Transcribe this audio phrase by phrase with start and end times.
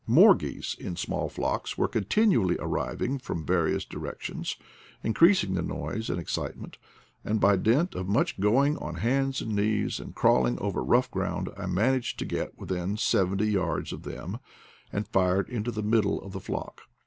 [0.07, 4.57] More geese in small flocks were con tinually arriving from various directions,
[5.05, 6.79] increas ing the noise and excitement;
[7.23, 11.49] and by dint pf much going on hands and knees and crawling over rough ground,
[11.55, 14.39] I managed to get within seventy yards of them
[14.91, 16.81] and fired into the middle of the flock.